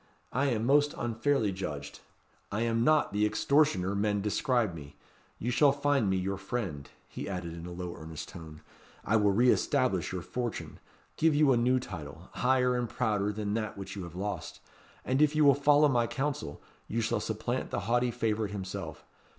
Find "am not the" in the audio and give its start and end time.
2.61-3.23